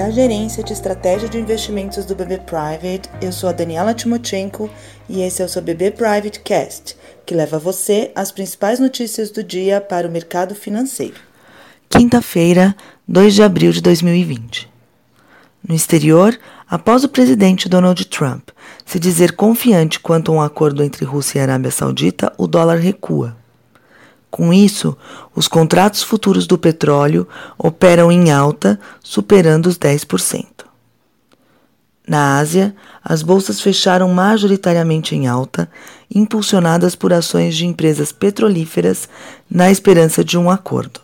[0.00, 3.10] da Gerência de Estratégia de Investimentos do BB Private.
[3.20, 4.70] Eu sou a Daniela Timochenko
[5.06, 9.44] e esse é o seu BB Private Cast, que leva você as principais notícias do
[9.44, 11.16] dia para o mercado financeiro.
[11.90, 12.74] Quinta-feira,
[13.06, 14.70] 2 de abril de 2020.
[15.68, 16.34] No exterior,
[16.66, 18.48] após o presidente Donald Trump
[18.86, 23.36] se dizer confiante quanto a um acordo entre Rússia e Arábia Saudita, o dólar recua.
[24.30, 24.96] Com isso,
[25.34, 27.26] os contratos futuros do petróleo
[27.58, 30.46] operam em alta, superando os 10%.
[32.06, 35.70] Na Ásia, as bolsas fecharam majoritariamente em alta,
[36.12, 39.08] impulsionadas por ações de empresas petrolíferas
[39.48, 41.00] na esperança de um acordo.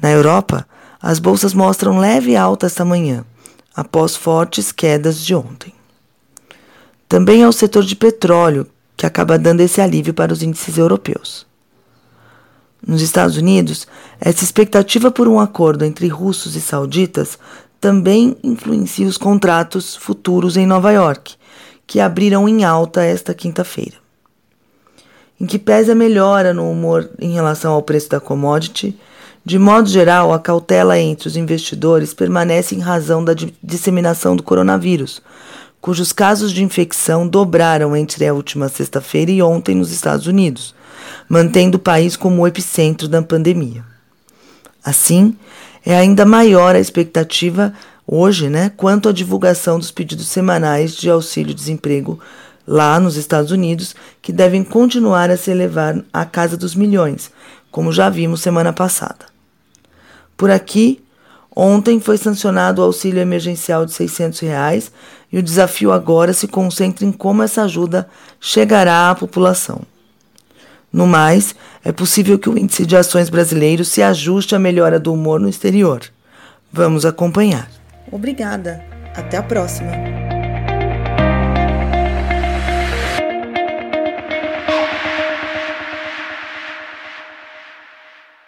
[0.00, 0.66] Na Europa,
[1.00, 3.24] as bolsas mostram leve alta esta manhã,
[3.74, 5.74] após fortes quedas de ontem.
[7.08, 8.66] Também é o setor de petróleo
[8.98, 11.46] que acaba dando esse alívio para os índices europeus.
[12.84, 13.86] Nos Estados Unidos,
[14.20, 17.38] essa expectativa por um acordo entre russos e sauditas
[17.80, 21.36] também influencia os contratos futuros em Nova York,
[21.86, 23.94] que abriram em alta esta quinta-feira.
[25.40, 28.98] Em que pese a melhora no humor em relação ao preço da commodity,
[29.44, 33.32] de modo geral, a cautela entre os investidores permanece em razão da
[33.62, 35.22] disseminação do coronavírus,
[35.80, 40.74] cujos casos de infecção dobraram entre a última sexta-feira e ontem nos Estados Unidos,
[41.28, 43.84] mantendo o país como o epicentro da pandemia.
[44.84, 45.36] Assim,
[45.84, 47.72] é ainda maior a expectativa
[48.06, 52.18] hoje, né, quanto à divulgação dos pedidos semanais de auxílio-desemprego
[52.66, 57.30] lá nos Estados Unidos, que devem continuar a se elevar à casa dos milhões,
[57.70, 59.26] como já vimos semana passada.
[60.36, 61.02] Por aqui,
[61.60, 64.92] ontem foi sancionado o auxílio emergencial de 600 reais,
[65.32, 68.08] e o desafio agora se concentra em como essa ajuda
[68.40, 69.80] chegará à população.
[70.92, 75.12] No mais, é possível que o índice de ações brasileiro se ajuste à melhora do
[75.12, 76.00] humor no exterior.
[76.72, 77.68] Vamos acompanhar.
[78.10, 78.82] Obrigada.
[79.14, 80.17] Até a próxima.